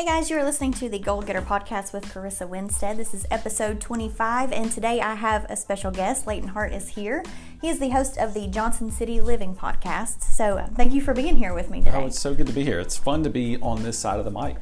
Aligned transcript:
Hey 0.00 0.06
guys, 0.06 0.30
you 0.30 0.38
are 0.38 0.44
listening 0.44 0.72
to 0.72 0.88
the 0.88 0.98
Goal 0.98 1.20
Getter 1.20 1.42
podcast 1.42 1.92
with 1.92 2.06
Carissa 2.06 2.48
Winstead. 2.48 2.96
This 2.96 3.12
is 3.12 3.26
episode 3.30 3.82
25, 3.82 4.50
and 4.50 4.72
today 4.72 4.98
I 4.98 5.14
have 5.14 5.44
a 5.50 5.56
special 5.56 5.90
guest. 5.90 6.26
Leighton 6.26 6.48
Hart 6.48 6.72
is 6.72 6.88
here. 6.88 7.22
He 7.60 7.68
is 7.68 7.80
the 7.80 7.90
host 7.90 8.16
of 8.16 8.32
the 8.32 8.46
Johnson 8.46 8.90
City 8.90 9.20
Living 9.20 9.54
podcast. 9.54 10.22
So, 10.22 10.56
uh, 10.56 10.68
thank 10.68 10.94
you 10.94 11.02
for 11.02 11.12
being 11.12 11.36
here 11.36 11.52
with 11.52 11.68
me 11.68 11.80
today. 11.82 11.98
Oh, 11.98 12.06
it's 12.06 12.18
so 12.18 12.34
good 12.34 12.46
to 12.46 12.52
be 12.54 12.64
here. 12.64 12.80
It's 12.80 12.96
fun 12.96 13.22
to 13.24 13.28
be 13.28 13.58
on 13.58 13.82
this 13.82 13.98
side 13.98 14.18
of 14.18 14.24
the 14.24 14.30
mic. 14.30 14.56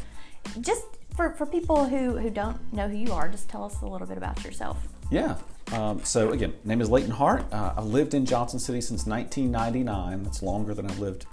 Just 0.61 0.83
for, 1.15 1.31
for 1.35 1.47
people 1.47 1.85
who, 1.85 2.19
who 2.19 2.31
don't 2.31 2.73
know 2.73 2.89
who 2.89 2.97
you 2.97 3.13
are, 3.13 3.29
just 3.29 3.49
tell 3.49 3.63
us 3.63 3.81
a 3.81 3.87
little 3.87 4.09
bit 4.09 4.17
about 4.17 4.43
yourself. 4.43 4.89
Yeah. 5.09 5.37
Um, 5.71 6.03
so, 6.03 6.33
again, 6.33 6.53
name 6.65 6.81
is 6.81 6.91
Leighton 6.91 7.13
Hart. 7.13 7.45
Uh, 7.53 7.75
I've 7.77 7.87
lived 7.87 8.13
in 8.13 8.27
Johnson 8.27 8.59
City 8.59 8.81
since 8.81 9.07
1999. 9.07 10.25
That's 10.25 10.43
longer 10.43 10.75
than 10.75 10.91
I've 10.91 10.99
lived 10.99 11.27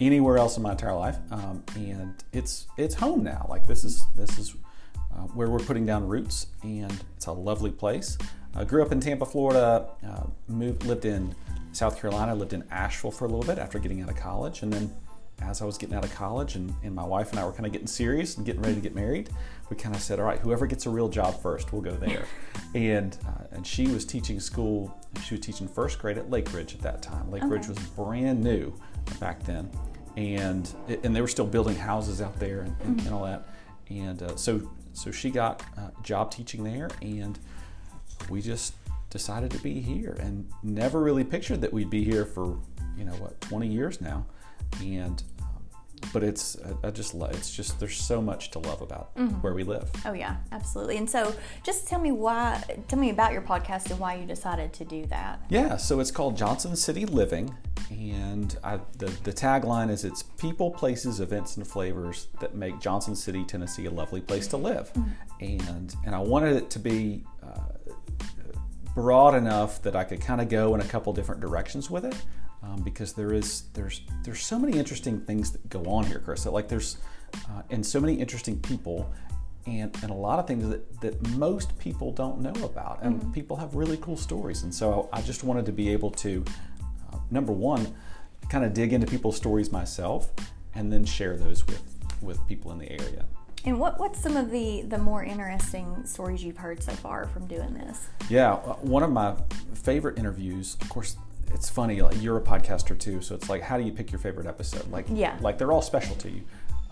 anywhere 0.00 0.36
else 0.36 0.56
in 0.56 0.62
my 0.62 0.72
entire 0.72 0.94
life, 0.94 1.18
um, 1.30 1.62
and 1.74 2.14
it's 2.32 2.66
it's 2.76 2.94
home 2.94 3.22
now. 3.22 3.46
Like 3.48 3.66
this 3.66 3.84
is 3.84 4.06
this 4.14 4.38
is 4.38 4.54
uh, 5.14 5.22
where 5.34 5.48
we're 5.48 5.58
putting 5.58 5.86
down 5.86 6.06
roots, 6.06 6.48
and 6.62 7.04
it's 7.16 7.26
a 7.26 7.32
lovely 7.32 7.70
place. 7.70 8.18
I 8.54 8.64
grew 8.64 8.82
up 8.82 8.92
in 8.92 9.00
Tampa, 9.00 9.26
Florida. 9.26 9.88
Uh, 10.06 10.24
moved 10.48 10.84
lived 10.84 11.04
in 11.04 11.34
South 11.72 12.00
Carolina. 12.00 12.34
Lived 12.34 12.52
in 12.52 12.64
Asheville 12.70 13.10
for 13.10 13.24
a 13.24 13.28
little 13.28 13.44
bit 13.44 13.58
after 13.58 13.78
getting 13.78 14.02
out 14.02 14.10
of 14.10 14.16
college, 14.16 14.62
and 14.62 14.72
then 14.72 14.92
as 15.42 15.60
I 15.60 15.66
was 15.66 15.76
getting 15.76 15.94
out 15.94 16.04
of 16.04 16.14
college 16.14 16.54
and, 16.54 16.74
and 16.82 16.94
my 16.94 17.04
wife 17.04 17.30
and 17.30 17.38
I 17.38 17.44
were 17.44 17.52
kind 17.52 17.66
of 17.66 17.72
getting 17.72 17.86
serious 17.86 18.38
and 18.38 18.46
getting 18.46 18.62
ready 18.62 18.76
to 18.76 18.80
get 18.80 18.94
married, 18.94 19.28
we 19.68 19.76
kind 19.76 19.94
of 19.94 20.00
said, 20.00 20.18
all 20.18 20.24
right, 20.24 20.38
whoever 20.38 20.66
gets 20.66 20.86
a 20.86 20.90
real 20.90 21.10
job 21.10 21.42
first, 21.42 21.74
we'll 21.74 21.82
go 21.82 21.94
there. 21.94 22.24
and 22.74 23.18
uh, 23.26 23.44
and 23.52 23.66
she 23.66 23.88
was 23.88 24.04
teaching 24.04 24.40
school. 24.40 24.98
She 25.24 25.34
was 25.34 25.44
teaching 25.44 25.68
first 25.68 25.98
grade 25.98 26.18
at 26.18 26.30
Lake 26.30 26.52
Ridge 26.54 26.74
at 26.74 26.80
that 26.82 27.02
time. 27.02 27.30
Lake 27.30 27.42
okay. 27.42 27.52
Ridge 27.52 27.68
was 27.68 27.78
brand 27.78 28.42
new 28.42 28.72
back 29.20 29.42
then, 29.44 29.70
and 30.16 30.72
and 30.88 31.14
they 31.14 31.20
were 31.20 31.28
still 31.28 31.46
building 31.46 31.76
houses 31.76 32.20
out 32.20 32.38
there 32.38 32.60
and, 32.60 32.76
and, 32.82 32.96
mm-hmm. 32.96 33.06
and 33.06 33.14
all 33.14 33.24
that. 33.24 33.48
And 33.88 34.22
uh, 34.22 34.36
so 34.36 34.70
so 34.92 35.10
she 35.10 35.30
got 35.30 35.62
a 35.76 35.92
job 36.02 36.30
teaching 36.30 36.64
there, 36.64 36.90
and 37.02 37.38
we 38.28 38.40
just 38.40 38.74
decided 39.10 39.50
to 39.52 39.58
be 39.58 39.80
here, 39.80 40.16
and 40.20 40.48
never 40.62 41.00
really 41.00 41.24
pictured 41.24 41.60
that 41.60 41.72
we'd 41.72 41.90
be 41.90 42.04
here 42.04 42.24
for 42.24 42.58
you 42.96 43.04
know 43.04 43.14
what 43.14 43.40
20 43.42 43.66
years 43.68 44.00
now, 44.00 44.26
and 44.82 45.22
but 46.12 46.22
it's 46.22 46.56
I 46.82 46.90
just 46.90 47.14
love 47.14 47.32
it's 47.32 47.54
just 47.54 47.78
there's 47.80 47.96
so 47.96 48.20
much 48.20 48.50
to 48.52 48.58
love 48.58 48.80
about 48.80 49.14
mm-hmm. 49.16 49.36
where 49.36 49.54
we 49.54 49.64
live. 49.64 49.90
Oh 50.04 50.12
yeah, 50.12 50.36
absolutely. 50.52 50.96
And 50.96 51.08
so 51.08 51.34
just 51.62 51.88
tell 51.88 52.00
me 52.00 52.12
why 52.12 52.62
tell 52.88 52.98
me 52.98 53.10
about 53.10 53.32
your 53.32 53.42
podcast 53.42 53.90
and 53.90 53.98
why 53.98 54.16
you 54.16 54.26
decided 54.26 54.72
to 54.74 54.84
do 54.84 55.06
that. 55.06 55.40
Yeah, 55.48 55.76
so 55.76 56.00
it's 56.00 56.10
called 56.10 56.36
Johnson 56.36 56.76
City 56.76 57.06
Living 57.06 57.54
and 57.90 58.56
I, 58.64 58.80
the 58.98 59.06
the 59.22 59.32
tagline 59.32 59.90
is 59.90 60.04
it's 60.04 60.22
people, 60.22 60.70
places, 60.70 61.20
events 61.20 61.56
and 61.56 61.66
flavors 61.66 62.28
that 62.40 62.54
make 62.54 62.80
Johnson 62.80 63.14
City, 63.14 63.44
Tennessee 63.44 63.86
a 63.86 63.90
lovely 63.90 64.20
place 64.20 64.46
to 64.48 64.56
live. 64.56 64.92
Mm-hmm. 64.92 65.44
And 65.44 65.96
and 66.04 66.14
I 66.14 66.18
wanted 66.18 66.56
it 66.56 66.70
to 66.70 66.78
be 66.78 67.24
uh, 67.42 67.92
broad 68.94 69.34
enough 69.34 69.82
that 69.82 69.94
I 69.94 70.04
could 70.04 70.20
kind 70.20 70.40
of 70.40 70.48
go 70.48 70.74
in 70.74 70.80
a 70.80 70.84
couple 70.84 71.12
different 71.12 71.40
directions 71.40 71.90
with 71.90 72.04
it 72.04 72.16
um, 72.62 72.82
because 72.82 73.12
there 73.12 73.32
is 73.32 73.64
there's 73.74 74.02
there's 74.24 74.42
so 74.42 74.58
many 74.58 74.78
interesting 74.78 75.20
things 75.20 75.52
that 75.52 75.68
go 75.68 75.84
on 75.84 76.04
here, 76.04 76.18
Chris. 76.18 76.46
Like 76.46 76.68
there's 76.68 76.98
uh, 77.34 77.62
and 77.70 77.84
so 77.84 78.00
many 78.00 78.14
interesting 78.14 78.58
people. 78.60 79.12
And, 79.68 79.92
and 80.00 80.12
a 80.12 80.14
lot 80.14 80.38
of 80.38 80.46
things 80.46 80.68
that, 80.68 81.00
that 81.00 81.20
most 81.30 81.76
people 81.80 82.12
don't 82.12 82.40
know 82.40 82.54
about. 82.64 83.00
And 83.02 83.18
mm-hmm. 83.18 83.32
people 83.32 83.56
have 83.56 83.74
really 83.74 83.96
cool 83.96 84.16
stories. 84.16 84.62
And 84.62 84.72
so 84.72 85.08
I 85.12 85.20
just 85.22 85.42
wanted 85.42 85.66
to 85.66 85.72
be 85.72 85.88
able 85.88 86.12
to, 86.12 86.44
uh, 87.12 87.16
number 87.32 87.50
one, 87.50 87.92
kind 88.48 88.64
of 88.64 88.72
dig 88.74 88.92
into 88.92 89.08
people's 89.08 89.36
stories 89.36 89.72
myself 89.72 90.30
and 90.76 90.92
then 90.92 91.04
share 91.04 91.36
those 91.36 91.66
with, 91.66 91.82
with 92.22 92.46
people 92.46 92.70
in 92.70 92.78
the 92.78 92.92
area. 92.92 93.24
And 93.64 93.80
what, 93.80 93.98
what's 93.98 94.22
some 94.22 94.36
of 94.36 94.52
the, 94.52 94.82
the 94.82 94.98
more 94.98 95.24
interesting 95.24 96.06
stories 96.06 96.44
you've 96.44 96.58
heard 96.58 96.80
so 96.80 96.92
far 96.92 97.26
from 97.26 97.48
doing 97.48 97.74
this? 97.74 98.06
Yeah, 98.28 98.52
uh, 98.52 98.74
one 98.74 99.02
of 99.02 99.10
my 99.10 99.34
favorite 99.74 100.16
interviews, 100.16 100.76
of 100.80 100.88
course, 100.88 101.16
it's 101.52 101.68
funny. 101.68 102.00
Like 102.00 102.20
you're 102.20 102.36
a 102.36 102.42
podcaster 102.42 102.98
too, 102.98 103.20
so 103.20 103.34
it's 103.34 103.48
like, 103.48 103.62
how 103.62 103.76
do 103.76 103.84
you 103.84 103.92
pick 103.92 104.10
your 104.12 104.18
favorite 104.18 104.46
episode? 104.46 104.90
Like, 104.90 105.06
yeah, 105.10 105.36
like 105.40 105.58
they're 105.58 105.72
all 105.72 105.82
special 105.82 106.16
to 106.16 106.30
you. 106.30 106.42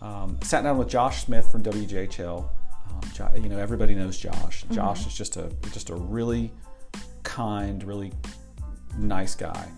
Um, 0.00 0.38
sat 0.42 0.62
down 0.62 0.78
with 0.78 0.88
Josh 0.88 1.25
Smith 1.25 1.50
from 1.50 1.62
WJHL. 1.62 2.48
Um, 2.91 3.42
you 3.42 3.48
know, 3.48 3.59
everybody 3.59 3.94
knows 3.94 4.19
Josh. 4.19 4.65
Mm-hmm. 4.65 4.75
Josh 4.75 5.06
is 5.06 5.15
just 5.15 5.37
a 5.37 5.50
just 5.72 5.91
a 5.91 5.94
really 5.94 6.53
kind, 7.22 7.82
really 7.84 8.12
nice 8.98 9.34
guy. 9.34 9.69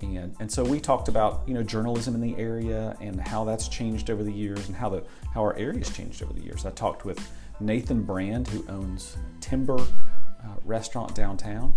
And, 0.00 0.36
and 0.38 0.52
so 0.52 0.62
we 0.64 0.80
talked 0.80 1.08
about 1.08 1.42
you 1.46 1.54
know 1.54 1.62
journalism 1.62 2.14
in 2.14 2.20
the 2.20 2.36
area 2.36 2.96
and 3.00 3.20
how 3.20 3.44
that's 3.44 3.68
changed 3.68 4.10
over 4.10 4.22
the 4.22 4.32
years 4.32 4.66
and 4.66 4.76
how 4.76 4.90
the 4.90 5.04
how 5.32 5.40
our 5.40 5.56
area's 5.56 5.90
changed 5.90 6.22
over 6.22 6.32
the 6.32 6.42
years. 6.42 6.66
I 6.66 6.70
talked 6.70 7.04
with 7.04 7.30
Nathan 7.60 8.02
Brand 8.02 8.48
who 8.48 8.64
owns 8.68 9.16
Timber 9.40 9.78
uh, 9.78 10.56
Restaurant 10.64 11.14
downtown 11.14 11.72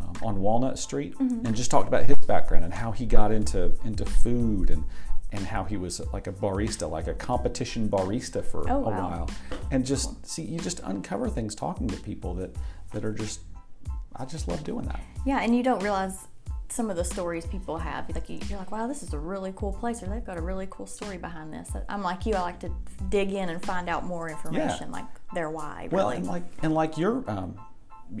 um, 0.00 0.14
on 0.22 0.40
Walnut 0.40 0.78
Street, 0.78 1.14
mm-hmm. 1.18 1.46
and 1.46 1.54
just 1.54 1.70
talked 1.70 1.88
about 1.88 2.04
his 2.04 2.16
background 2.26 2.64
and 2.64 2.72
how 2.72 2.92
he 2.92 3.06
got 3.06 3.32
into 3.32 3.72
into 3.84 4.04
food 4.04 4.70
and 4.70 4.84
and 5.32 5.46
how 5.46 5.62
he 5.62 5.76
was 5.76 6.00
like 6.12 6.26
a 6.26 6.32
barista, 6.32 6.90
like 6.90 7.06
a 7.06 7.14
competition 7.14 7.88
barista 7.88 8.44
for 8.44 8.68
oh, 8.68 8.76
a 8.76 8.90
wow. 8.90 9.10
while, 9.10 9.30
and 9.70 9.86
just 9.86 10.26
see 10.26 10.42
you 10.42 10.58
just 10.58 10.80
uncover 10.80 11.28
things 11.28 11.54
talking 11.54 11.86
to 11.88 11.96
people 11.98 12.34
that 12.34 12.54
that 12.92 13.04
are 13.04 13.12
just 13.12 13.40
I 14.16 14.24
just 14.24 14.48
love 14.48 14.64
doing 14.64 14.86
that. 14.86 15.00
Yeah, 15.24 15.40
and 15.40 15.56
you 15.56 15.62
don't 15.62 15.82
realize 15.82 16.26
some 16.68 16.90
of 16.90 16.96
the 16.96 17.04
stories 17.04 17.46
people 17.46 17.78
have. 17.78 18.08
Like 18.14 18.28
you're 18.28 18.58
like, 18.58 18.70
wow, 18.70 18.86
this 18.86 19.02
is 19.02 19.12
a 19.12 19.18
really 19.18 19.52
cool 19.56 19.72
place, 19.72 20.02
or 20.02 20.06
they've 20.06 20.24
got 20.24 20.38
a 20.38 20.42
really 20.42 20.68
cool 20.70 20.86
story 20.86 21.18
behind 21.18 21.52
this. 21.52 21.70
I'm 21.88 22.02
like 22.02 22.26
you. 22.26 22.34
I 22.34 22.40
like 22.40 22.60
to 22.60 22.70
dig 23.08 23.32
in 23.32 23.48
and 23.48 23.64
find 23.64 23.88
out 23.88 24.04
more 24.04 24.28
information, 24.28 24.88
yeah. 24.88 24.92
like 24.92 25.06
their 25.34 25.50
why. 25.50 25.88
Well, 25.90 26.10
and 26.10 26.26
like 26.26 26.44
and 26.62 26.74
like 26.74 26.98
your 26.98 27.28
um, 27.30 27.58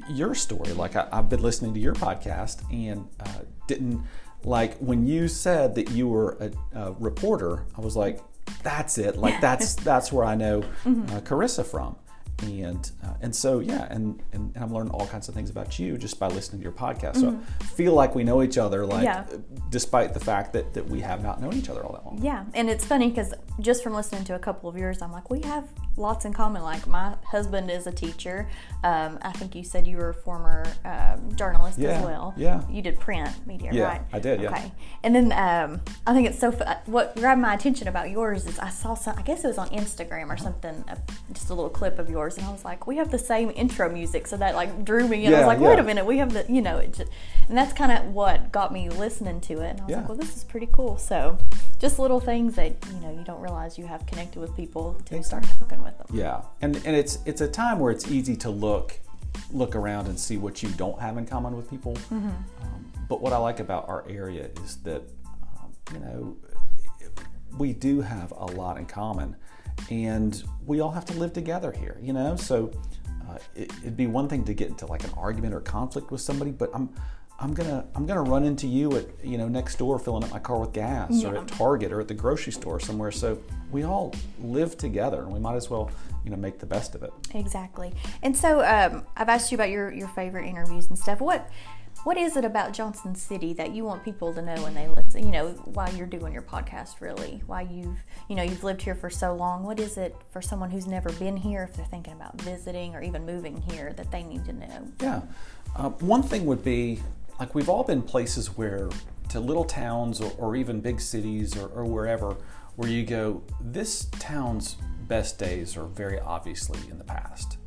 your 0.08 0.34
story. 0.34 0.72
Like 0.72 0.96
I, 0.96 1.08
have 1.12 1.28
been 1.28 1.42
listening 1.42 1.74
to 1.74 1.80
your 1.80 1.94
podcast 1.94 2.62
and 2.72 3.08
uh, 3.20 3.42
didn't 3.66 4.02
like 4.44 4.76
when 4.78 5.06
you 5.06 5.28
said 5.28 5.74
that 5.74 5.90
you 5.90 6.08
were 6.08 6.36
a, 6.40 6.78
a 6.78 6.92
reporter. 6.92 7.66
I 7.76 7.80
was 7.80 7.96
like, 7.96 8.20
that's 8.62 8.98
it. 8.98 9.16
Like 9.16 9.40
that's 9.40 9.74
that's 9.90 10.12
where 10.12 10.24
I 10.24 10.34
know 10.34 10.62
mm-hmm. 10.84 11.02
uh, 11.14 11.20
Carissa 11.20 11.64
from 11.64 11.96
and 12.42 12.90
uh, 13.04 13.14
and 13.20 13.34
so 13.34 13.60
yeah 13.60 13.86
and, 13.90 14.22
and, 14.32 14.52
and 14.54 14.64
I'm 14.64 14.72
learning 14.72 14.92
all 14.92 15.06
kinds 15.06 15.28
of 15.28 15.34
things 15.34 15.50
about 15.50 15.78
you 15.78 15.98
just 15.98 16.18
by 16.18 16.28
listening 16.28 16.60
to 16.60 16.62
your 16.62 16.72
podcast 16.72 17.16
so 17.16 17.32
mm-hmm. 17.32 17.42
I 17.60 17.64
feel 17.64 17.92
like 17.92 18.14
we 18.14 18.24
know 18.24 18.42
each 18.42 18.58
other 18.58 18.86
like 18.86 19.04
yeah. 19.04 19.24
despite 19.68 20.14
the 20.14 20.20
fact 20.20 20.52
that, 20.54 20.72
that 20.74 20.86
we 20.86 21.00
have 21.00 21.22
not 21.22 21.40
known 21.40 21.54
each 21.54 21.68
other 21.68 21.84
all 21.84 21.92
that 21.92 22.06
long 22.06 22.18
yeah 22.22 22.44
and 22.54 22.70
it's 22.70 22.84
funny 22.84 23.08
because 23.08 23.34
just 23.60 23.82
from 23.82 23.94
listening 23.94 24.24
to 24.24 24.34
a 24.34 24.38
couple 24.38 24.68
of 24.68 24.76
yours 24.76 25.02
I'm 25.02 25.12
like 25.12 25.30
we 25.30 25.40
have 25.42 25.68
lots 26.00 26.24
in 26.24 26.32
common 26.32 26.62
like 26.62 26.86
my 26.86 27.14
husband 27.26 27.70
is 27.70 27.86
a 27.86 27.92
teacher 27.92 28.48
um, 28.82 29.18
I 29.22 29.32
think 29.32 29.54
you 29.54 29.62
said 29.62 29.86
you 29.86 29.96
were 29.96 30.10
a 30.10 30.14
former 30.14 30.64
um, 30.84 31.34
journalist 31.36 31.78
yeah. 31.78 31.90
as 31.90 32.04
well 32.04 32.34
yeah 32.36 32.62
you 32.68 32.82
did 32.82 32.98
print 32.98 33.30
media 33.46 33.70
yeah, 33.72 33.84
right 33.84 34.02
I 34.12 34.18
did 34.18 34.40
yeah 34.40 34.50
okay 34.50 34.72
and 35.02 35.14
then 35.14 35.32
um, 35.32 35.80
I 36.06 36.14
think 36.14 36.28
it's 36.28 36.38
so 36.38 36.50
what 36.86 37.14
grabbed 37.16 37.40
my 37.40 37.54
attention 37.54 37.86
about 37.86 38.10
yours 38.10 38.46
is 38.46 38.58
I 38.58 38.70
saw 38.70 38.94
some 38.94 39.16
I 39.18 39.22
guess 39.22 39.44
it 39.44 39.48
was 39.48 39.58
on 39.58 39.68
Instagram 39.68 40.32
or 40.32 40.36
something 40.36 40.84
just 41.32 41.50
a 41.50 41.54
little 41.54 41.70
clip 41.70 41.98
of 41.98 42.10
yours 42.10 42.36
and 42.38 42.46
I 42.46 42.52
was 42.52 42.64
like, 42.64 42.86
we 42.86 42.96
have 42.96 43.10
the 43.10 43.18
same 43.18 43.52
intro 43.54 43.88
music, 43.90 44.26
so 44.26 44.36
that 44.38 44.54
like 44.54 44.84
drew 44.84 45.06
me 45.06 45.24
in. 45.24 45.32
Yeah, 45.32 45.38
I 45.38 45.40
was 45.40 45.46
like, 45.46 45.60
wait 45.60 45.78
a 45.78 45.82
minute, 45.82 46.06
we 46.06 46.18
have 46.18 46.32
the, 46.32 46.44
you 46.48 46.62
know, 46.62 46.78
it 46.78 46.94
just, 46.94 47.10
and 47.48 47.56
that's 47.56 47.72
kind 47.72 47.92
of 47.92 48.14
what 48.14 48.50
got 48.50 48.72
me 48.72 48.88
listening 48.88 49.40
to 49.42 49.60
it. 49.60 49.70
And 49.70 49.80
I 49.80 49.84
was 49.84 49.96
like, 49.96 50.08
well, 50.08 50.18
this 50.18 50.36
is 50.36 50.44
pretty 50.44 50.68
cool. 50.72 50.96
So, 50.98 51.38
just 51.78 51.98
little 51.98 52.20
things 52.20 52.56
that 52.56 52.76
you 52.92 53.00
know 53.00 53.10
you 53.10 53.24
don't 53.24 53.40
realize 53.40 53.78
you 53.78 53.86
have 53.86 54.04
connected 54.06 54.40
with 54.40 54.56
people 54.56 55.00
to 55.06 55.16
exactly. 55.16 55.48
start 55.48 55.60
talking 55.60 55.84
with 55.84 55.89
them. 55.98 56.06
Yeah, 56.12 56.42
and 56.60 56.76
and 56.76 56.96
it's 56.96 57.18
it's 57.26 57.40
a 57.40 57.48
time 57.48 57.78
where 57.78 57.92
it's 57.92 58.10
easy 58.10 58.36
to 58.38 58.50
look 58.50 58.98
look 59.52 59.74
around 59.76 60.06
and 60.06 60.18
see 60.18 60.36
what 60.36 60.62
you 60.62 60.68
don't 60.70 61.00
have 61.00 61.16
in 61.16 61.26
common 61.26 61.56
with 61.56 61.68
people. 61.70 61.94
Mm-hmm. 61.94 62.28
Um, 62.62 62.92
but 63.08 63.20
what 63.20 63.32
I 63.32 63.38
like 63.38 63.60
about 63.60 63.88
our 63.88 64.04
area 64.08 64.48
is 64.64 64.76
that 64.78 65.02
um, 65.58 65.72
you 65.92 66.00
know 66.00 66.36
we 67.56 67.72
do 67.72 68.00
have 68.00 68.32
a 68.32 68.46
lot 68.46 68.78
in 68.78 68.86
common 68.86 69.36
and 69.90 70.42
we 70.66 70.80
all 70.80 70.90
have 70.90 71.04
to 71.06 71.14
live 71.14 71.32
together 71.32 71.72
here, 71.72 71.98
you 72.00 72.12
know. 72.12 72.36
So 72.36 72.70
uh, 73.28 73.38
it, 73.54 73.72
would 73.84 73.96
be 73.96 74.06
one 74.06 74.28
thing 74.28 74.44
to 74.44 74.54
get 74.54 74.68
into 74.68 74.86
like 74.86 75.04
an 75.04 75.10
argument 75.16 75.54
or 75.54 75.60
conflict 75.60 76.10
with 76.10 76.20
somebody, 76.20 76.50
but 76.50 76.70
I'm 76.74 76.90
I'm 77.40 77.54
gonna 77.54 77.84
I'm 77.94 78.06
gonna 78.06 78.22
run 78.22 78.44
into 78.44 78.66
you 78.66 78.96
at 78.96 79.06
you 79.24 79.38
know 79.38 79.48
next 79.48 79.78
door 79.78 79.98
filling 79.98 80.24
up 80.24 80.30
my 80.30 80.38
car 80.38 80.58
with 80.58 80.72
gas, 80.72 81.10
yeah. 81.10 81.30
or 81.30 81.38
at 81.38 81.48
Target, 81.48 81.90
or 81.90 82.00
at 82.00 82.08
the 82.08 82.14
grocery 82.14 82.52
store 82.52 82.78
somewhere. 82.78 83.10
So 83.10 83.38
we 83.70 83.82
all 83.84 84.14
live 84.42 84.76
together, 84.76 85.22
and 85.22 85.32
we 85.32 85.40
might 85.40 85.56
as 85.56 85.70
well 85.70 85.90
you 86.24 86.30
know 86.30 86.36
make 86.36 86.58
the 86.58 86.66
best 86.66 86.94
of 86.94 87.02
it. 87.02 87.12
Exactly. 87.34 87.94
And 88.22 88.36
so 88.36 88.60
um, 88.62 89.04
I've 89.16 89.30
asked 89.30 89.50
you 89.50 89.56
about 89.56 89.70
your 89.70 89.90
your 89.90 90.08
favorite 90.08 90.46
interviews 90.46 90.88
and 90.88 90.98
stuff. 90.98 91.20
What 91.20 91.50
what 92.04 92.16
is 92.16 92.36
it 92.36 92.44
about 92.46 92.72
Johnson 92.72 93.14
City 93.14 93.52
that 93.54 93.74
you 93.74 93.84
want 93.84 94.02
people 94.04 94.32
to 94.32 94.40
know 94.40 94.54
when 94.62 94.74
they 94.74 94.88
listen? 94.88 95.24
You 95.24 95.32
know, 95.32 95.48
why 95.64 95.90
you're 95.90 96.06
doing 96.06 96.32
your 96.32 96.42
podcast, 96.42 97.00
really? 97.00 97.42
Why 97.46 97.62
you've, 97.62 97.98
you 98.28 98.36
know, 98.36 98.42
you've 98.42 98.64
lived 98.64 98.80
here 98.80 98.94
for 98.94 99.10
so 99.10 99.34
long. 99.34 99.64
What 99.64 99.78
is 99.78 99.98
it 99.98 100.16
for 100.30 100.40
someone 100.40 100.70
who's 100.70 100.86
never 100.86 101.12
been 101.12 101.36
here, 101.36 101.62
if 101.62 101.76
they're 101.76 101.84
thinking 101.84 102.14
about 102.14 102.40
visiting 102.40 102.94
or 102.94 103.02
even 103.02 103.26
moving 103.26 103.60
here, 103.60 103.92
that 103.94 104.10
they 104.10 104.22
need 104.22 104.46
to 104.46 104.52
know? 104.54 104.88
Yeah. 104.98 105.20
Uh, 105.76 105.90
one 105.90 106.22
thing 106.22 106.46
would 106.46 106.64
be 106.64 107.00
like 107.40 107.54
we've 107.54 107.70
all 107.70 107.82
been 107.82 108.02
places 108.02 108.56
where 108.56 108.90
to 109.30 109.40
little 109.40 109.64
towns 109.64 110.20
or, 110.20 110.30
or 110.38 110.54
even 110.54 110.80
big 110.80 111.00
cities 111.00 111.56
or, 111.56 111.68
or 111.68 111.84
wherever 111.84 112.36
where 112.76 112.88
you 112.88 113.04
go, 113.04 113.42
this 113.60 114.06
town's 114.18 114.76
best 115.08 115.38
days 115.38 115.76
are 115.76 115.86
very 115.86 116.20
obviously 116.20 116.78
in 116.90 116.98
the 116.98 117.04
past. 117.04 117.58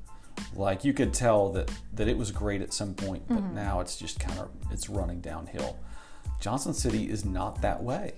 Like 0.55 0.85
you 0.85 0.93
could 0.93 1.13
tell 1.13 1.51
that 1.53 1.71
that 1.93 2.07
it 2.07 2.17
was 2.17 2.31
great 2.31 2.61
at 2.61 2.73
some 2.73 2.93
point, 2.93 3.27
but 3.27 3.37
mm-hmm. 3.37 3.55
now 3.55 3.79
it's 3.79 3.97
just 3.97 4.19
kind 4.19 4.39
of 4.39 4.49
it's 4.71 4.89
running 4.89 5.19
downhill. 5.19 5.79
Johnson 6.39 6.73
City 6.73 7.09
is 7.09 7.25
not 7.25 7.61
that 7.61 7.81
way. 7.81 8.13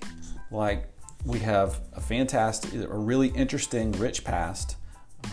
Like 0.52 0.90
we 1.26 1.40
have 1.40 1.82
a 1.94 2.02
fantastic, 2.02 2.74
a 2.74 2.88
really 2.88 3.30
interesting, 3.30 3.92
rich 3.94 4.24
past. 4.24 4.78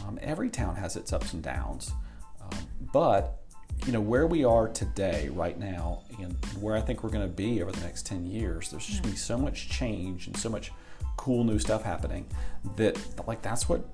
Um, 0.06 0.18
every 0.22 0.48
town 0.48 0.76
has 0.76 0.96
its 0.96 1.12
ups 1.12 1.32
and 1.32 1.42
downs, 1.42 1.92
um, 2.40 2.58
but 2.92 3.41
you 3.86 3.92
know 3.92 4.00
where 4.00 4.26
we 4.26 4.44
are 4.44 4.68
today, 4.68 5.28
right 5.32 5.58
now, 5.58 6.02
and 6.20 6.36
where 6.60 6.76
I 6.76 6.80
think 6.80 7.02
we're 7.02 7.10
going 7.10 7.28
to 7.28 7.34
be 7.34 7.62
over 7.62 7.72
the 7.72 7.80
next 7.80 8.06
ten 8.06 8.26
years. 8.26 8.70
There's 8.70 8.86
just 8.86 9.02
going 9.02 9.14
to 9.14 9.16
be 9.16 9.16
so 9.16 9.38
much 9.38 9.68
change 9.68 10.26
and 10.26 10.36
so 10.36 10.48
much 10.48 10.72
cool 11.16 11.44
new 11.44 11.58
stuff 11.58 11.82
happening 11.82 12.26
that 12.76 12.98
like 13.26 13.42
that's 13.42 13.68
what 13.68 13.84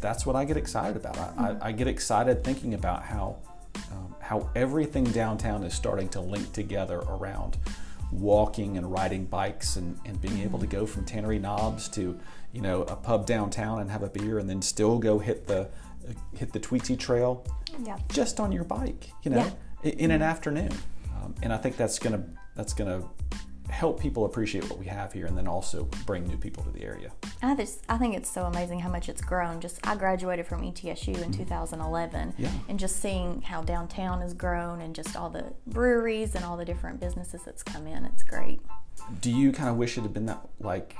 that's 0.00 0.26
what 0.26 0.36
I 0.36 0.44
get 0.44 0.56
excited 0.56 0.96
about. 0.96 1.18
I, 1.18 1.20
I, 1.20 1.24
mm-hmm. 1.24 1.64
I 1.64 1.72
get 1.72 1.88
excited 1.88 2.44
thinking 2.44 2.74
about 2.74 3.02
how 3.02 3.36
um, 3.92 4.14
how 4.20 4.50
everything 4.54 5.04
downtown 5.04 5.64
is 5.64 5.74
starting 5.74 6.08
to 6.10 6.20
link 6.20 6.52
together 6.52 6.98
around 6.98 7.56
walking 8.12 8.76
and 8.76 8.90
riding 8.90 9.24
bikes 9.24 9.76
and, 9.76 9.98
and 10.04 10.20
being 10.20 10.40
able 10.40 10.58
to 10.58 10.66
go 10.66 10.84
from 10.84 11.04
Tannery 11.04 11.38
Knobs 11.38 11.88
to 11.90 12.18
you 12.52 12.60
know 12.60 12.82
a 12.82 12.96
pub 12.96 13.26
downtown 13.26 13.80
and 13.80 13.90
have 13.90 14.02
a 14.02 14.08
beer 14.08 14.38
and 14.38 14.48
then 14.50 14.60
still 14.60 14.98
go 14.98 15.18
hit 15.18 15.46
the 15.46 15.68
hit 16.36 16.52
the 16.52 16.60
Tweetsie 16.60 16.98
Trail 16.98 17.44
yeah. 17.84 17.98
just 18.08 18.40
on 18.40 18.52
your 18.52 18.64
bike, 18.64 19.10
you 19.22 19.30
know, 19.30 19.50
yeah. 19.82 19.90
in 19.92 20.10
an 20.10 20.22
afternoon. 20.22 20.72
Um, 21.16 21.34
and 21.42 21.52
I 21.52 21.56
think 21.56 21.76
that's 21.76 21.98
gonna 21.98 22.24
that's 22.56 22.72
gonna 22.72 23.02
help 23.68 24.00
people 24.00 24.24
appreciate 24.24 24.68
what 24.68 24.78
we 24.78 24.86
have 24.86 25.12
here 25.12 25.26
and 25.26 25.38
then 25.38 25.46
also 25.46 25.84
bring 26.04 26.26
new 26.26 26.36
people 26.36 26.62
to 26.64 26.70
the 26.70 26.82
area. 26.82 27.12
I 27.42 27.54
just 27.54 27.84
I 27.88 27.98
think 27.98 28.16
it's 28.16 28.28
so 28.28 28.44
amazing 28.44 28.80
how 28.80 28.90
much 28.90 29.08
it's 29.08 29.22
grown. 29.22 29.60
Just 29.60 29.86
I 29.86 29.96
graduated 29.96 30.46
from 30.46 30.62
ETSU 30.62 31.08
in 31.08 31.14
mm-hmm. 31.14 31.30
2011 31.32 32.34
yeah. 32.36 32.50
and 32.68 32.78
just 32.78 33.00
seeing 33.00 33.42
how 33.42 33.62
downtown 33.62 34.20
has 34.20 34.34
grown 34.34 34.80
and 34.80 34.94
just 34.94 35.16
all 35.16 35.30
the 35.30 35.52
breweries 35.66 36.34
and 36.34 36.44
all 36.44 36.56
the 36.56 36.64
different 36.64 37.00
businesses 37.00 37.42
that's 37.44 37.62
come 37.62 37.86
in, 37.86 38.04
it's 38.04 38.22
great. 38.22 38.60
Do 39.20 39.30
you 39.30 39.52
kind 39.52 39.68
of 39.68 39.76
wish 39.76 39.96
it 39.96 40.02
had 40.02 40.12
been 40.12 40.26
that 40.26 40.46
like 40.58 40.96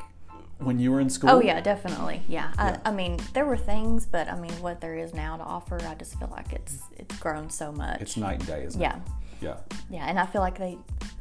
when 0.61 0.79
you 0.79 0.93
were 0.93 1.01
in 1.01 1.11
school? 1.11 1.31
Oh 1.31 1.41
yeah, 1.41 1.61
definitely. 1.61 2.23
Yeah. 2.29 2.53
yeah. 2.59 2.79
I, 2.85 2.91
I, 2.91 2.93
mean, 2.93 3.19
there 3.33 3.47
were 3.47 3.57
things, 3.57 4.07
but 4.07 4.29
I 4.29 4.39
mean, 4.39 4.53
what 4.61 4.81
there 4.81 4.97
is 4.97 5.15
now 5.15 5.37
to 5.37 5.43
offer, 5.43 5.81
I 5.83 5.95
just 5.95 6.19
feel 6.19 6.29
like 6.31 6.53
it's 6.53 6.79
it's 6.99 7.19
grown 7.19 7.51
so 7.51 7.73
much. 7.73 8.01
It's 8.01 8.17
night 8.17 8.41
and 8.41 8.47
day, 8.47 8.65
isn't 8.65 8.81
yeah. 8.81 8.97
it? 8.97 9.03
Yeah. 9.41 9.57
Yeah, 9.89 10.07
and 10.07 10.19
I 10.19 10.27
feel 10.27 10.43
like 10.43 10.59
they 10.59 10.79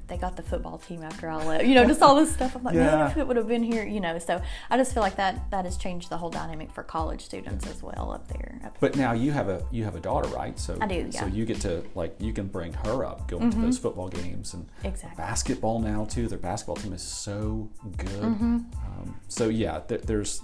they 0.09 0.17
got 0.17 0.35
the 0.35 0.43
football 0.43 0.77
team 0.77 1.03
after 1.03 1.29
I 1.29 1.43
left. 1.43 1.65
You 1.65 1.75
know, 1.75 1.85
just 1.85 2.01
all 2.01 2.15
this 2.15 2.33
stuff. 2.33 2.55
I'm 2.55 2.63
like, 2.63 2.75
yeah. 2.75 2.95
man, 2.95 3.11
if 3.11 3.17
it 3.17 3.27
would 3.27 3.37
have 3.37 3.47
been 3.47 3.63
here, 3.63 3.85
you 3.85 3.99
know. 3.99 4.19
So 4.19 4.41
I 4.69 4.77
just 4.77 4.93
feel 4.93 5.03
like 5.03 5.15
that 5.15 5.49
that 5.51 5.65
has 5.65 5.77
changed 5.77 6.09
the 6.09 6.17
whole 6.17 6.29
dynamic 6.29 6.71
for 6.71 6.83
college 6.83 7.21
students 7.21 7.67
as 7.67 7.81
well 7.81 8.11
up 8.11 8.27
there. 8.27 8.59
But 8.79 8.95
now 8.95 9.13
you 9.13 9.31
have 9.31 9.47
a 9.47 9.63
you 9.71 9.83
have 9.85 9.95
a 9.95 9.99
daughter, 9.99 10.27
right? 10.29 10.59
So 10.59 10.77
I 10.81 10.87
do. 10.87 11.09
Yeah. 11.11 11.21
So 11.21 11.25
you 11.27 11.45
get 11.45 11.61
to 11.61 11.83
like 11.95 12.15
you 12.19 12.33
can 12.33 12.47
bring 12.47 12.73
her 12.73 13.05
up, 13.05 13.27
going 13.27 13.49
mm-hmm. 13.49 13.61
to 13.61 13.65
those 13.67 13.77
football 13.77 14.09
games 14.09 14.53
and 14.53 14.67
exactly. 14.83 15.23
basketball 15.23 15.79
now 15.79 16.05
too. 16.05 16.27
Their 16.27 16.39
basketball 16.39 16.75
team 16.75 16.93
is 16.93 17.03
so 17.03 17.69
good. 17.97 18.09
Mm-hmm. 18.09 18.45
Um, 18.45 19.19
so 19.27 19.47
yeah, 19.47 19.79
th- 19.87 20.01
there's 20.01 20.41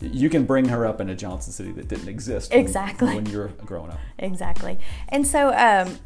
you 0.00 0.28
can 0.28 0.44
bring 0.44 0.66
her 0.66 0.86
up 0.86 1.00
in 1.00 1.08
a 1.08 1.14
Johnson 1.14 1.52
City 1.52 1.72
that 1.72 1.88
didn't 1.88 2.08
exist 2.08 2.52
exactly 2.52 3.08
when, 3.08 3.16
when 3.24 3.26
you're 3.26 3.48
growing 3.64 3.90
up. 3.90 3.98
Exactly. 4.18 4.78
And 5.08 5.26
so 5.26 5.54
um, 5.54 5.98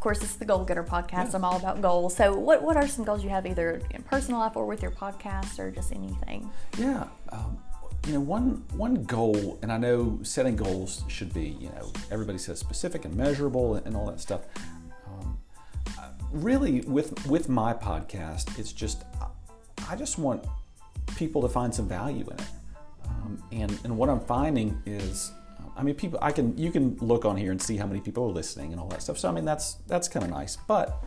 of 0.00 0.04
course, 0.04 0.22
it's 0.22 0.36
the 0.36 0.46
Goal 0.46 0.64
Getter 0.64 0.82
podcast. 0.82 1.12
Yeah. 1.12 1.30
I'm 1.34 1.44
all 1.44 1.58
about 1.58 1.82
goals. 1.82 2.16
So, 2.16 2.34
what, 2.34 2.62
what 2.62 2.74
are 2.74 2.88
some 2.88 3.04
goals 3.04 3.22
you 3.22 3.28
have 3.28 3.44
either 3.44 3.82
in 3.90 4.02
personal 4.02 4.40
life 4.40 4.56
or 4.56 4.64
with 4.64 4.80
your 4.80 4.92
podcast 4.92 5.58
or 5.58 5.70
just 5.70 5.92
anything? 5.92 6.50
Yeah. 6.78 7.04
Um, 7.28 7.58
you 8.06 8.14
know, 8.14 8.20
one 8.20 8.64
one 8.72 9.04
goal, 9.04 9.58
and 9.60 9.70
I 9.70 9.76
know 9.76 10.18
setting 10.22 10.56
goals 10.56 11.04
should 11.08 11.34
be, 11.34 11.48
you 11.60 11.68
know, 11.68 11.92
everybody 12.10 12.38
says 12.38 12.58
specific 12.58 13.04
and 13.04 13.14
measurable 13.14 13.74
and 13.74 13.94
all 13.94 14.06
that 14.06 14.20
stuff. 14.20 14.40
Um, 15.06 15.38
really, 16.32 16.80
with 16.80 17.26
with 17.26 17.50
my 17.50 17.74
podcast, 17.74 18.58
it's 18.58 18.72
just 18.72 19.04
I 19.86 19.96
just 19.96 20.16
want 20.16 20.46
people 21.14 21.42
to 21.42 21.48
find 21.50 21.74
some 21.74 21.86
value 21.86 22.26
in 22.26 22.38
it, 22.38 22.50
um, 23.04 23.44
and 23.52 23.78
and 23.84 23.98
what 23.98 24.08
I'm 24.08 24.20
finding 24.20 24.80
is 24.86 25.30
I 25.76 25.82
mean, 25.82 25.94
people, 25.94 26.18
I 26.20 26.32
can, 26.32 26.56
you 26.58 26.70
can 26.70 26.96
look 27.00 27.24
on 27.24 27.36
here 27.36 27.50
and 27.50 27.60
see 27.60 27.76
how 27.76 27.86
many 27.86 28.00
people 28.00 28.24
are 28.24 28.32
listening 28.32 28.72
and 28.72 28.80
all 28.80 28.88
that 28.88 29.02
stuff. 29.02 29.18
So, 29.18 29.28
I 29.28 29.32
mean, 29.32 29.44
that's, 29.44 29.74
that's 29.86 30.08
kind 30.08 30.24
of 30.24 30.30
nice. 30.30 30.56
But 30.56 31.04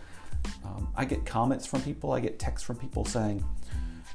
um, 0.65 0.89
I 0.95 1.05
get 1.05 1.25
comments 1.25 1.65
from 1.65 1.81
people, 1.81 2.11
I 2.11 2.19
get 2.19 2.39
texts 2.39 2.65
from 2.65 2.77
people 2.77 3.05
saying, 3.05 3.43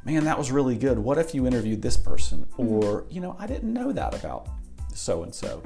man, 0.04 0.24
that 0.24 0.38
was 0.38 0.50
really 0.50 0.76
good. 0.76 0.98
What 0.98 1.18
if 1.18 1.34
you 1.34 1.46
interviewed 1.46 1.82
this 1.82 1.96
person? 1.96 2.46
Mm-hmm. 2.58 2.68
Or, 2.68 3.04
you 3.10 3.20
know, 3.20 3.36
I 3.38 3.46
didn't 3.46 3.72
know 3.72 3.92
that 3.92 4.14
about 4.14 4.48
so 4.94 5.22
and 5.22 5.34
so. 5.34 5.60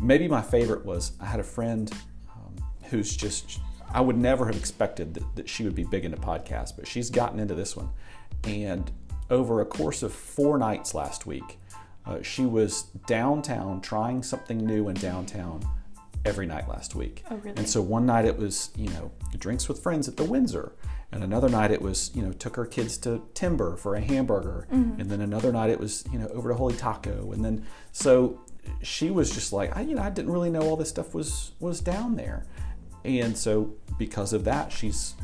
Maybe 0.00 0.28
my 0.28 0.42
favorite 0.42 0.84
was 0.84 1.12
I 1.20 1.26
had 1.26 1.40
a 1.40 1.44
friend 1.44 1.90
um, 2.34 2.54
who's 2.90 3.16
just, 3.16 3.58
I 3.92 4.00
would 4.00 4.16
never 4.16 4.46
have 4.46 4.56
expected 4.56 5.14
that, 5.14 5.36
that 5.36 5.48
she 5.48 5.64
would 5.64 5.74
be 5.74 5.84
big 5.84 6.04
into 6.04 6.18
podcasts, 6.18 6.74
but 6.76 6.86
she's 6.86 7.10
gotten 7.10 7.40
into 7.40 7.54
this 7.54 7.76
one. 7.76 7.88
And 8.44 8.90
over 9.30 9.60
a 9.60 9.66
course 9.66 10.02
of 10.02 10.12
four 10.12 10.56
nights 10.58 10.94
last 10.94 11.26
week, 11.26 11.58
uh, 12.06 12.22
she 12.22 12.46
was 12.46 12.82
downtown 13.06 13.80
trying 13.80 14.22
something 14.22 14.58
new 14.58 14.88
in 14.88 14.94
downtown 14.94 15.60
every 16.24 16.46
night 16.46 16.68
last 16.68 16.94
week. 16.94 17.24
Oh, 17.30 17.36
really? 17.36 17.56
And 17.56 17.68
so 17.68 17.80
one 17.80 18.06
night 18.06 18.24
it 18.24 18.36
was, 18.36 18.70
you 18.76 18.88
know, 18.90 19.10
drinks 19.38 19.68
with 19.68 19.82
friends 19.82 20.08
at 20.08 20.16
the 20.16 20.24
Windsor. 20.24 20.72
And 21.12 21.22
another 21.22 21.48
night 21.48 21.70
it 21.70 21.80
was, 21.80 22.10
you 22.14 22.22
know, 22.22 22.32
took 22.32 22.56
her 22.56 22.66
kids 22.66 22.98
to 22.98 23.22
Timber 23.34 23.76
for 23.76 23.94
a 23.94 24.00
hamburger. 24.00 24.66
Mm-hmm. 24.72 25.00
And 25.00 25.10
then 25.10 25.20
another 25.20 25.52
night 25.52 25.70
it 25.70 25.78
was, 25.78 26.04
you 26.12 26.18
know, 26.18 26.26
over 26.28 26.48
to 26.50 26.54
Holy 26.54 26.74
Taco. 26.74 27.32
And 27.32 27.44
then 27.44 27.64
so 27.92 28.40
she 28.82 29.10
was 29.10 29.30
just 29.30 29.52
like, 29.52 29.76
I, 29.76 29.82
you 29.82 29.94
know, 29.94 30.02
I 30.02 30.10
didn't 30.10 30.32
really 30.32 30.50
know 30.50 30.62
all 30.62 30.76
this 30.76 30.88
stuff 30.88 31.14
was 31.14 31.52
was 31.60 31.80
down 31.80 32.16
there. 32.16 32.46
And 33.04 33.36
so 33.36 33.72
because 33.98 34.32
of 34.32 34.44
that, 34.44 34.72
she's 34.72 35.14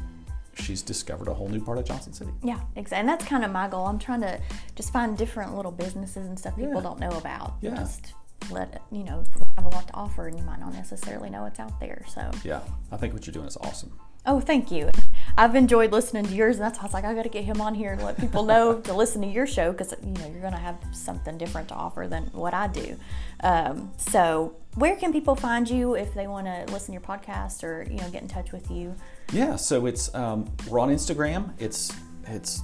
she's 0.54 0.82
discovered 0.82 1.28
a 1.28 1.34
whole 1.34 1.49
new 1.49 1.60
part 1.60 1.78
of 1.78 1.84
Johnson 1.84 2.12
City. 2.12 2.32
Yeah, 2.43 2.60
exactly. 2.76 2.99
And 3.00 3.08
that's 3.08 3.25
kind 3.25 3.44
of 3.44 3.50
my 3.50 3.69
goal. 3.69 3.87
I'm 3.87 3.99
trying 3.99 4.20
to 4.22 4.40
just 4.75 4.93
find 4.93 5.16
different 5.16 5.56
little 5.56 5.72
businesses 5.72 6.26
and 6.26 6.38
stuff 6.38 6.56
people 6.56 6.75
yeah. 6.75 6.81
don't 6.81 7.00
know 7.00 7.10
about. 7.10 7.54
Yeah. 7.60 7.75
Just 7.75 8.14
let 8.50 8.72
it, 8.75 8.82
you 8.90 9.04
know, 9.04 9.25
have 9.56 9.64
a 9.64 9.69
lot 9.69 9.87
to 9.88 9.94
offer 9.94 10.26
and 10.26 10.38
you 10.38 10.44
might 10.44 10.60
not 10.60 10.72
necessarily 10.72 11.31
know 11.31 11.46
it's 11.46 11.60
out 11.60 11.78
there. 11.81 12.04
So 12.08 12.31
Yeah, 12.44 12.60
I 12.90 12.96
think 12.96 13.14
what 13.14 13.26
you're 13.26 13.32
doing 13.32 13.46
is 13.46 13.56
awesome. 13.58 13.93
Oh, 14.26 14.40
thank 14.40 14.70
you. 14.70 14.90
I've 15.36 15.54
enjoyed 15.54 15.92
listening 15.92 16.26
to 16.26 16.34
yours, 16.34 16.56
and 16.56 16.64
that's 16.64 16.78
why 16.78 16.82
I 16.82 16.86
was 16.86 16.94
like, 16.94 17.04
I 17.04 17.14
got 17.14 17.22
to 17.22 17.28
get 17.28 17.44
him 17.44 17.61
on 17.61 17.75
here 17.75 17.92
and 17.92 18.02
let 18.02 18.18
people 18.18 18.44
know 18.44 18.80
to 18.85 18.94
listen 18.94 19.23
to 19.23 19.28
your 19.28 19.47
show 19.47 19.73
because 19.73 19.94
you 20.02 20.12
know 20.12 20.26
you're 20.30 20.40
going 20.40 20.52
to 20.52 20.58
have 20.58 20.76
something 20.92 21.38
different 21.38 21.68
to 21.68 21.75
offer 21.75 22.06
than 22.08 22.25
what 22.32 22.54
I 22.54 22.66
do. 22.66 22.97
Um, 23.42 23.92
so, 23.97 24.56
where 24.75 24.97
can 24.97 25.12
people 25.12 25.35
find 25.35 25.68
you 25.68 25.94
if 25.94 26.14
they 26.14 26.26
want 26.26 26.47
to 26.47 26.73
listen 26.73 26.87
to 26.88 26.92
your 26.92 27.00
podcast 27.00 27.64
or 27.64 27.87
you 27.90 27.99
know 27.99 28.08
get 28.11 28.23
in 28.23 28.28
touch 28.28 28.52
with 28.52 28.70
you? 28.70 28.94
Yeah, 29.32 29.56
so 29.56 29.87
it's 29.87 30.14
um, 30.14 30.50
we're 30.68 30.80
on 30.80 30.90
Instagram. 30.90 31.52
It's 31.58 31.92
it's 32.26 32.62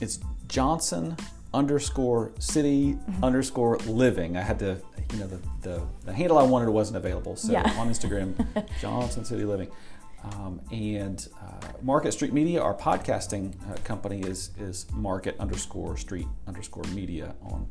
it's 0.00 0.20
Johnson 0.48 1.16
underscore 1.52 2.32
city 2.38 2.94
mm-hmm. 2.94 3.24
underscore 3.24 3.78
living. 3.78 4.36
I 4.36 4.42
had 4.42 4.58
to, 4.60 4.80
you 5.12 5.18
know, 5.18 5.26
the, 5.26 5.40
the, 5.62 5.82
the 6.04 6.12
handle 6.12 6.38
I 6.38 6.44
wanted 6.44 6.68
wasn't 6.70 6.96
available. 6.98 7.36
So 7.36 7.52
yeah. 7.52 7.62
on 7.76 7.88
Instagram, 7.88 8.34
Johnson 8.80 9.24
City 9.24 9.44
Living. 9.44 9.68
Um, 10.22 10.60
and 10.70 11.26
uh, 11.40 11.68
Market 11.82 12.12
Street 12.12 12.32
Media, 12.32 12.60
our 12.60 12.74
podcasting 12.74 13.54
uh, 13.70 13.76
company, 13.84 14.20
is 14.20 14.50
is 14.58 14.86
Market 14.92 15.36
underscore 15.38 15.96
Street 15.96 16.26
underscore 16.46 16.84
Media 16.94 17.34
on 17.42 17.68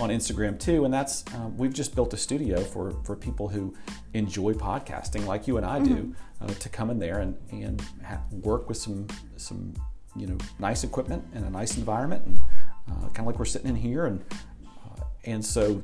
on 0.00 0.08
Instagram 0.08 0.58
too. 0.58 0.84
And 0.84 0.92
that's 0.92 1.24
um, 1.34 1.56
we've 1.56 1.72
just 1.72 1.94
built 1.94 2.12
a 2.12 2.16
studio 2.16 2.60
for 2.60 2.92
for 3.04 3.14
people 3.14 3.48
who 3.48 3.74
enjoy 4.14 4.52
podcasting, 4.52 5.26
like 5.26 5.46
you 5.46 5.56
and 5.58 5.66
I 5.66 5.78
do, 5.78 5.94
mm-hmm. 5.94 6.44
uh, 6.44 6.54
to 6.54 6.68
come 6.68 6.90
in 6.90 6.98
there 6.98 7.20
and 7.20 7.36
and 7.50 7.80
ha- 8.04 8.22
work 8.30 8.68
with 8.68 8.78
some 8.78 9.06
some 9.36 9.74
you 10.16 10.26
know 10.26 10.38
nice 10.58 10.84
equipment 10.84 11.24
and 11.34 11.44
a 11.44 11.50
nice 11.50 11.76
environment, 11.76 12.26
and 12.26 12.38
uh, 12.90 13.08
kind 13.08 13.20
of 13.20 13.26
like 13.26 13.38
we're 13.38 13.44
sitting 13.44 13.68
in 13.68 13.76
here, 13.76 14.06
and 14.06 14.24
uh, 14.66 15.04
and 15.24 15.44
so 15.44 15.82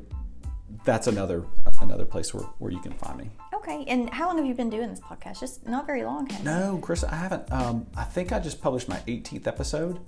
that's 0.85 1.07
another 1.07 1.45
another 1.81 2.05
place 2.05 2.35
where, 2.35 2.45
where 2.59 2.73
you 2.73 2.81
can 2.81 2.93
find 2.93 3.19
me. 3.19 3.31
Okay, 3.59 3.85
and 3.89 4.09
how 4.11 4.29
long 4.29 4.37
have 4.39 4.47
you 4.47 4.55
been 4.55 4.71
doing 4.71 4.89
this 4.89 5.01
podcast? 5.01 5.41
Just 5.41 5.67
not 5.67 5.85
very 5.85 6.05
long. 6.05 6.29
No, 6.45 6.79
Chris, 6.81 7.03
I 7.03 7.17
haven't. 7.17 7.51
Um, 7.51 7.87
I 7.97 8.05
think 8.05 8.33
I 8.33 8.39
just 8.39 8.63
published 8.63 8.89
my 8.89 8.99
18th 9.09 9.49
episode, 9.49 9.99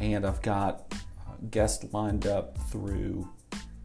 and 0.00 0.26
I've 0.26 0.42
got 0.42 0.92
uh, 0.92 1.32
guests 1.48 1.86
lined 1.92 2.26
up 2.26 2.58
through, 2.70 3.28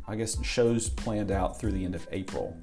I 0.07 0.15
guess, 0.15 0.43
shows 0.43 0.89
planned 0.89 1.29
out 1.29 1.59
through 1.59 1.73
the 1.73 1.85
end 1.85 1.93
of 1.93 2.07
April. 2.11 2.57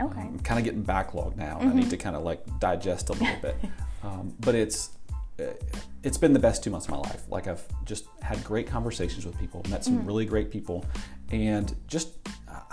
Okay. 0.00 0.20
Um, 0.20 0.28
I'm 0.28 0.38
kind 0.40 0.60
of 0.60 0.64
getting 0.64 0.84
backlogged 0.84 1.36
now. 1.36 1.58
Mm-hmm. 1.58 1.68
I 1.68 1.72
need 1.72 1.80
mm-hmm. 1.82 1.90
to 1.90 1.96
kind 1.96 2.14
of 2.14 2.22
like 2.22 2.60
digest 2.60 3.08
a 3.08 3.12
little 3.12 3.36
bit, 3.42 3.56
um, 4.04 4.32
but 4.40 4.54
it's 4.54 4.90
uh, 5.40 5.44
it's 6.04 6.18
been 6.18 6.32
the 6.32 6.38
best 6.38 6.62
two 6.62 6.70
months 6.70 6.86
of 6.86 6.92
my 6.92 6.98
life. 6.98 7.24
Like 7.28 7.48
I've 7.48 7.64
just 7.84 8.06
had 8.22 8.42
great 8.44 8.68
conversations 8.68 9.26
with 9.26 9.36
people, 9.40 9.64
met 9.68 9.84
some 9.84 9.98
mm-hmm. 9.98 10.06
really 10.06 10.24
great 10.24 10.52
people, 10.52 10.84
and 11.32 11.74
just 11.88 12.10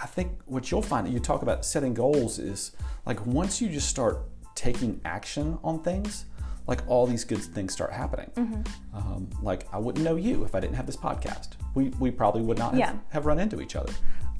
I 0.03 0.05
think 0.05 0.37
what 0.45 0.69
you'll 0.69 0.81
find 0.81 1.07
you 1.07 1.17
talk 1.19 1.43
about 1.43 1.65
setting 1.65 1.93
goals 1.93 2.37
is 2.37 2.73
like 3.05 3.25
once 3.25 3.61
you 3.61 3.69
just 3.69 3.87
start 3.87 4.19
taking 4.53 4.99
action 5.05 5.57
on 5.63 5.81
things, 5.81 6.25
like 6.67 6.81
all 6.87 7.07
these 7.07 7.23
good 7.23 7.39
things 7.39 7.71
start 7.71 7.93
happening. 7.93 8.29
Mm-hmm. 8.35 8.97
Um, 8.97 9.29
like 9.41 9.65
I 9.73 9.77
wouldn't 9.77 10.03
know 10.03 10.17
you 10.17 10.43
if 10.43 10.55
I 10.55 10.59
didn't 10.59 10.75
have 10.75 10.85
this 10.85 10.97
podcast. 10.97 11.51
We, 11.73 11.89
we 11.99 12.11
probably 12.11 12.41
would 12.41 12.57
not 12.57 12.71
have, 12.71 12.79
yeah. 12.79 12.95
have 13.09 13.25
run 13.25 13.39
into 13.39 13.61
each 13.61 13.77
other. 13.77 13.93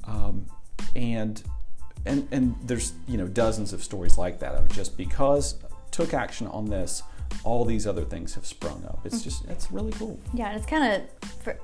Um, 0.04 0.46
and 0.94 1.42
and 2.04 2.28
and 2.30 2.54
there's 2.62 2.92
you 3.08 3.16
know 3.16 3.26
dozens 3.26 3.72
of 3.72 3.82
stories 3.82 4.18
like 4.18 4.38
that 4.40 4.54
of 4.54 4.68
just 4.68 4.98
because 4.98 5.56
took 5.90 6.12
action 6.12 6.46
on 6.48 6.66
this, 6.66 7.02
all 7.42 7.64
these 7.64 7.86
other 7.86 8.04
things 8.04 8.34
have 8.34 8.44
sprung 8.44 8.84
up. 8.84 9.00
It's 9.04 9.22
just 9.22 9.46
it's 9.46 9.70
really 9.72 9.92
cool. 9.92 10.20
Yeah, 10.34 10.48
and 10.48 10.58
it's 10.58 10.66
kind 10.66 10.84
of 10.92 11.32
for 11.42 11.58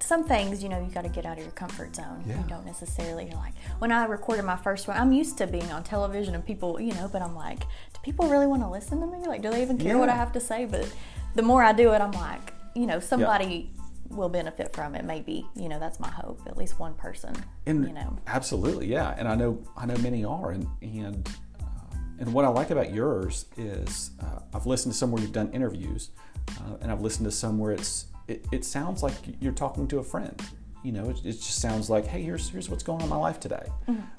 some 0.00 0.24
things, 0.24 0.62
you 0.62 0.68
know, 0.68 0.80
you 0.80 0.90
got 0.92 1.02
to 1.02 1.08
get 1.08 1.26
out 1.26 1.38
of 1.38 1.44
your 1.44 1.52
comfort 1.52 1.94
zone. 1.94 2.22
Yeah. 2.26 2.38
You 2.38 2.44
don't 2.48 2.66
necessarily 2.66 3.26
you're 3.26 3.36
like 3.36 3.54
when 3.78 3.92
I 3.92 4.04
recorded 4.04 4.44
my 4.44 4.56
first 4.56 4.88
one. 4.88 4.96
I'm 4.96 5.12
used 5.12 5.38
to 5.38 5.46
being 5.46 5.70
on 5.70 5.82
television 5.84 6.34
and 6.34 6.44
people, 6.44 6.80
you 6.80 6.92
know, 6.94 7.08
but 7.08 7.22
I'm 7.22 7.34
like, 7.34 7.60
do 7.60 8.00
people 8.02 8.28
really 8.28 8.46
want 8.46 8.62
to 8.62 8.68
listen 8.68 9.00
to 9.00 9.06
me? 9.06 9.26
Like, 9.26 9.42
do 9.42 9.50
they 9.50 9.62
even 9.62 9.78
care 9.78 9.98
what 9.98 10.08
I 10.08 10.16
have 10.16 10.32
to 10.32 10.40
say? 10.40 10.64
But 10.64 10.92
the 11.34 11.42
more 11.42 11.62
I 11.62 11.72
do 11.72 11.92
it, 11.92 12.00
I'm 12.00 12.12
like, 12.12 12.52
you 12.74 12.86
know, 12.86 13.00
somebody 13.00 13.72
will 14.08 14.28
benefit 14.28 14.74
from 14.74 14.94
it. 14.94 15.04
Maybe, 15.04 15.46
you 15.54 15.68
know, 15.68 15.78
that's 15.78 16.00
my 16.00 16.10
hope. 16.10 16.40
At 16.46 16.56
least 16.56 16.78
one 16.78 16.94
person. 16.94 17.34
And 17.66 17.86
you 17.86 17.92
know, 17.92 18.18
absolutely, 18.26 18.86
yeah. 18.86 19.14
And 19.16 19.28
I 19.28 19.34
know 19.34 19.62
I 19.76 19.86
know 19.86 19.96
many 19.98 20.24
are, 20.24 20.50
and 20.50 20.66
and 20.82 21.28
uh, 21.60 21.96
and 22.18 22.32
what 22.32 22.44
I 22.44 22.48
like 22.48 22.70
about 22.70 22.92
yours 22.92 23.46
is 23.56 24.10
uh, 24.20 24.40
I've 24.52 24.66
listened 24.66 24.92
to 24.92 24.98
some 24.98 25.12
where 25.12 25.22
you've 25.22 25.32
done 25.32 25.50
interviews, 25.52 26.10
uh, 26.48 26.76
and 26.80 26.90
I've 26.90 27.00
listened 27.00 27.26
to 27.26 27.30
some 27.30 27.58
where 27.58 27.72
it's 27.72 28.06
it, 28.30 28.46
it 28.52 28.64
sounds 28.64 29.02
like 29.02 29.14
you're 29.40 29.52
talking 29.52 29.86
to 29.88 29.98
a 29.98 30.02
friend. 30.04 30.40
You 30.82 30.92
know, 30.92 31.10
it, 31.10 31.18
it 31.24 31.32
just 31.32 31.60
sounds 31.60 31.90
like, 31.90 32.06
hey, 32.06 32.22
here's 32.22 32.48
here's 32.48 32.70
what's 32.70 32.82
going 32.82 32.98
on 33.00 33.04
in 33.04 33.10
my 33.10 33.16
life 33.16 33.38
today, 33.38 33.66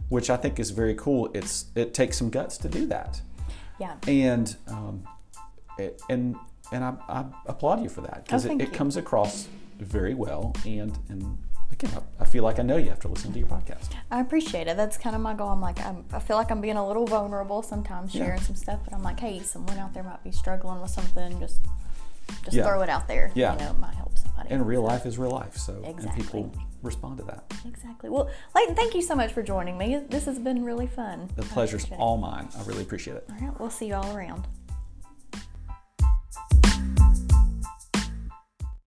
which 0.10 0.30
I 0.30 0.38
think 0.38 0.60
is 0.60 0.70
very 0.70 0.94
cool. 0.96 1.30
It's 1.34 1.66
it 1.76 1.94
takes 1.96 2.18
some 2.18 2.30
guts 2.30 2.58
to 2.60 2.70
do 2.70 2.86
that, 2.88 3.20
yeah. 3.80 3.96
and 4.08 4.56
um, 4.68 5.04
it, 5.80 6.00
and 6.10 6.36
and 6.72 6.84
I, 6.84 6.94
I 7.10 7.26
applaud 7.48 7.82
you 7.82 7.90
for 7.90 8.02
that 8.02 8.26
because 8.26 8.46
Oh, 8.46 8.52
it, 8.52 8.62
it 8.62 8.74
comes 8.74 8.96
across 8.96 9.48
very 9.80 10.14
well, 10.14 10.54
and 10.64 10.96
and 11.10 11.36
again, 11.72 11.90
I, 11.96 12.22
I 12.24 12.26
feel 12.26 12.44
like 12.44 12.60
I 12.60 12.62
know 12.64 12.78
you 12.78 12.92
after 12.92 13.08
listening 13.08 13.34
to 13.34 13.40
your 13.40 13.48
podcast. 13.48 13.94
I 14.12 14.22
appreciate 14.22 14.68
it. 14.68 14.78
That's 14.78 14.98
kind 14.98 15.16
of 15.16 15.22
my 15.24 15.34
goal. 15.34 15.50
I'm 15.50 15.62
like, 15.62 15.80
I'm, 15.84 16.06
I 16.14 16.20
feel 16.20 16.38
like 16.38 16.52
I'm 16.52 16.62
being 16.62 16.78
a 16.78 16.86
little 16.88 17.08
vulnerable 17.08 17.64
sometimes, 17.64 18.14
Yeah. 18.14 18.26
sharing 18.26 18.42
some 18.42 18.56
stuff, 18.56 18.82
but 18.84 18.94
I'm 18.94 19.02
like, 19.02 19.20
hey, 19.20 19.40
someone 19.40 19.80
out 19.80 19.96
there 19.96 20.04
might 20.04 20.24
be 20.24 20.32
struggling 20.32 20.80
with 20.80 20.92
something. 20.92 21.40
Just, 21.40 21.62
just 22.44 22.56
Yeah. 22.56 22.66
throw 22.68 22.82
it 22.82 22.90
out 22.90 23.08
there. 23.08 23.32
Yeah. 23.34 23.54
You 23.54 23.60
know, 23.60 23.72
it 23.72 23.80
might 23.80 23.94
help 23.96 24.18
somebody. 24.18 24.50
And 24.50 24.66
real 24.66 24.82
life 24.82 25.06
is 25.06 25.18
real 25.18 25.32
life, 25.32 25.58
so 25.58 25.74
and 25.76 25.86
Exactly. 25.88 26.24
people 26.24 26.52
respond 26.82 27.18
to 27.20 27.24
that. 27.26 27.44
Exactly. 27.66 28.10
Well, 28.10 28.30
Leighton, 28.56 28.76
thank 28.76 28.96
you 28.96 29.02
so 29.02 29.14
much 29.16 29.32
for 29.34 29.44
joining 29.44 29.78
me. 29.78 30.02
This 30.10 30.26
has 30.26 30.40
been 30.40 30.64
really 30.66 30.88
fun. 30.88 31.30
The 31.36 31.44
pleasure's 31.44 31.86
all 31.98 32.18
mine. 32.18 32.50
I 32.58 32.64
really 32.64 32.82
appreciate 32.82 33.18
it. 33.18 33.26
All 33.30 33.38
right, 33.48 33.60
we'll 33.60 33.70
see 33.70 33.88
you 33.88 33.96
all 33.96 34.16
around. 34.16 34.48